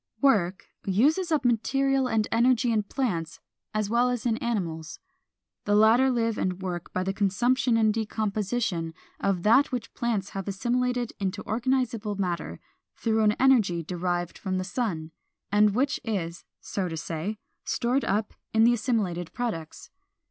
[0.21, 0.23] 480.
[0.25, 3.39] =Work uses up material and energy= in plants
[3.71, 4.97] as well as in animals.
[5.65, 10.47] The latter live and work by the consumption and decomposition of that which plants have
[10.47, 12.59] assimilated into organizable matter
[12.97, 15.11] through an energy derived from the sun,
[15.51, 19.91] and which is, so to say, stored up in the assimilated products.